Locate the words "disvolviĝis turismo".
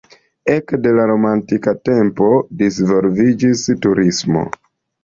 2.65-4.51